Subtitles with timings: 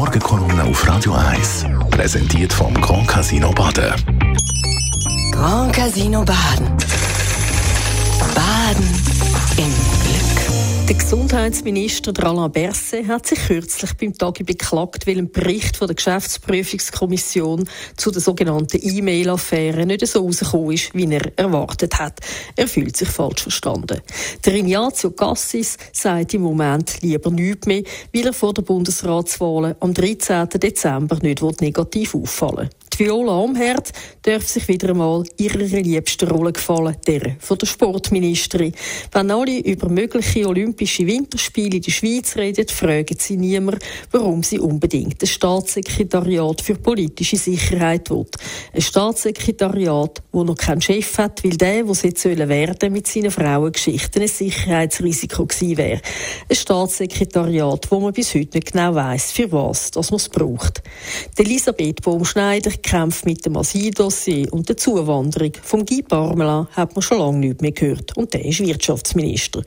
[0.00, 1.66] Morgenkolumne auf Radio 1.
[1.90, 3.92] Präsentiert vom Grand Casino Baden.
[5.30, 6.68] Grand Casino Baden.
[8.34, 8.88] Baden
[9.58, 10.79] im Glück.
[10.90, 15.94] Der Gesundheitsminister Alain Berset hat sich kürzlich beim Tagi beklagt, weil ein Bericht von der
[15.94, 22.18] Geschäftsprüfungskommission zu der sogenannten E-Mail-Affäre nicht so rausgekommen ist, wie er erwartet hat.
[22.56, 24.00] Er fühlt sich falsch verstanden.
[24.44, 29.94] Der Ignazio Cassis sagt im Moment lieber nichts mehr, weil er vor der Bundesratswahlen am
[29.94, 30.48] 13.
[30.48, 32.89] Dezember nicht negativ auffallen will.
[33.00, 38.74] Viola Amherd darf sich wieder einmal ihrer liebsten Rolle gefallen, der von der Sportministerin.
[39.10, 43.78] Wenn alle über mögliche Olympische Winterspiele in der Schweiz reden, fragen sie niemand,
[44.10, 48.26] warum sie unbedingt ein Staatssekretariat für politische Sicherheit will.
[48.74, 53.30] Ein Staatssekretariat, wo noch keinen Chef hat, weil der, der es jetzt werden mit seinen
[53.30, 56.02] Frauengeschichten ein Sicherheitsrisiko gewesen wäre.
[56.50, 60.82] Ein Staatssekretariat, wo man bis heute nicht genau weiss, für was das man es braucht.
[61.38, 65.52] Elisabeth Baumschneider kämpft mit dem Asyldossier und der Zuwanderung.
[65.62, 68.16] Vom Guy Parmelin hat man schon lange nichts mehr gehört.
[68.16, 69.62] Und der ist Wirtschaftsminister.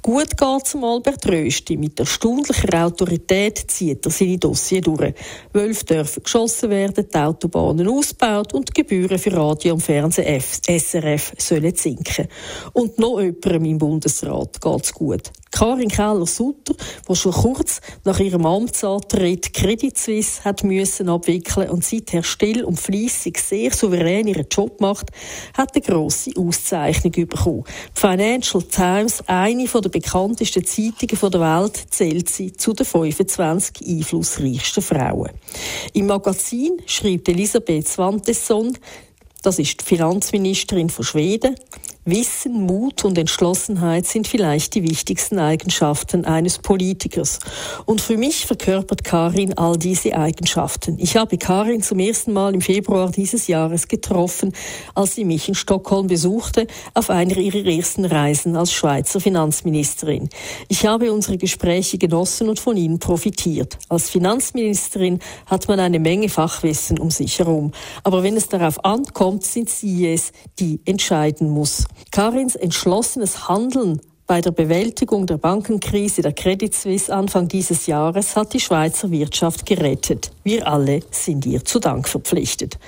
[0.00, 1.76] Gut geht es Albert Rösti.
[1.76, 5.14] Mit erstaunlicher Autorität zieht er seine Dossier durch.
[5.52, 11.32] Wölfe dürfen geschossen werden, die Autobahnen ausgebaut und die Gebühren für Radio und Fernsehen SRF
[11.38, 12.28] sollen sinken.
[12.72, 15.32] Und noch jemandem im Bundesrat geht es gut.
[15.50, 16.74] Karin Keller-Sutter,
[17.08, 22.78] die schon kurz nach ihrem Amtsantritt Credit Suisse hat müssen abwickeln und seither still und
[22.78, 25.10] fließig sehr souverän ihren Job macht,
[25.56, 27.64] hat eine grosse Auszeichnung bekommen.
[27.96, 34.82] Die Financial Times, eine der bekanntesten Zeitungen der Welt, zählt sie zu den 25 einflussreichsten
[34.82, 35.30] Frauen.
[35.92, 38.78] Im Magazin schreibt Elisabeth Svantesson,
[39.42, 41.56] das ist die Finanzministerin von Schweden,
[42.10, 47.38] Wissen, Mut und Entschlossenheit sind vielleicht die wichtigsten Eigenschaften eines Politikers.
[47.86, 50.98] Und für mich verkörpert Karin all diese Eigenschaften.
[50.98, 54.52] Ich habe Karin zum ersten Mal im Februar dieses Jahres getroffen,
[54.94, 60.28] als sie mich in Stockholm besuchte, auf einer ihrer ersten Reisen als Schweizer Finanzministerin.
[60.68, 63.78] Ich habe unsere Gespräche genossen und von ihnen profitiert.
[63.88, 67.72] Als Finanzministerin hat man eine Menge Fachwissen um sich herum.
[68.02, 71.84] Aber wenn es darauf ankommt, sind sie es, die entscheiden muss.
[72.10, 74.00] Karins entschlossenes Handeln
[74.30, 79.66] bei der Bewältigung der Bankenkrise der Credit Suisse Anfang dieses Jahres hat die Schweizer Wirtschaft
[79.66, 80.30] gerettet.
[80.44, 82.78] Wir alle sind ihr zu Dank verpflichtet.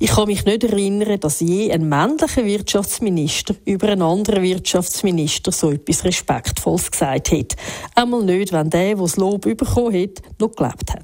[0.00, 5.70] Ich kann mich nicht erinnern, dass je ein männlicher Wirtschaftsminister über einen anderen Wirtschaftsminister so
[5.70, 7.54] etwas Respektvolles gesagt hat.
[7.94, 10.99] Einmal nicht, wenn der, der das Lob bekommen hat, noch gelebt hat.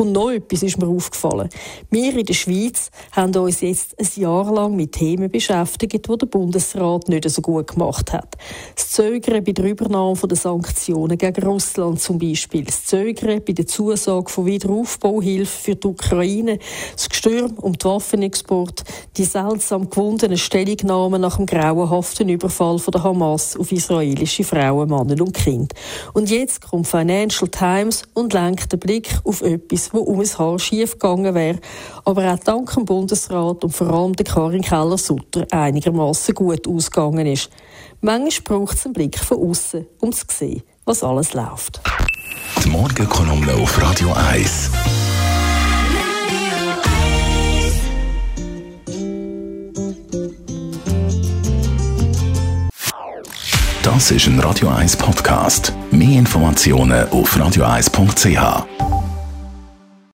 [0.00, 1.50] Und noch etwas ist mir aufgefallen.
[1.90, 6.26] Wir in der Schweiz haben uns jetzt ein Jahr lang mit Themen beschäftigt, die der
[6.26, 8.34] Bundesrat nicht so gut gemacht hat.
[8.74, 13.66] Das Zögern bei der Übernahme der Sanktionen gegen Russland zum Beispiel, das Zögern bei der
[13.66, 16.58] Zusage von Wiederaufbauhilfe für die Ukraine,
[16.94, 18.82] das Gestürm um die Waffenexport,
[19.18, 25.20] die seltsam gewundenen Stellungnahmen nach dem grauenhaften Überfall von der Hamas auf israelische Frauen, Männer
[25.20, 25.76] und Kinder.
[26.14, 30.58] Und jetzt kommt Financial Times und lenkt den Blick auf etwas, wo um ein Haar
[30.58, 31.58] schief gegangen wäre,
[32.04, 37.50] aber auch dank dem Bundesrat und vor allem der Karin Keller-Sutter einigermaßen gut ausgegangen ist.
[38.00, 41.80] Manchmal braucht es einen Blick von außen, um zu sehen, was alles läuft.
[42.64, 44.70] Die Morgenkolumne auf Radio 1.
[53.82, 55.72] Das ist ein Radio 1 Podcast.
[55.90, 58.89] Mehr Informationen auf radio1.ch.